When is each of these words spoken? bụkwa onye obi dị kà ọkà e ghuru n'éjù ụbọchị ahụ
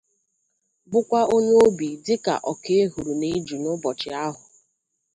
bụkwa 0.91 1.21
onye 1.35 1.53
obi 1.65 1.89
dị 2.05 2.15
kà 2.25 2.33
ọkà 2.51 2.71
e 2.81 2.83
ghuru 2.91 3.13
n'éjù 3.19 3.55
ụbọchị 3.73 4.09
ahụ 4.25 4.41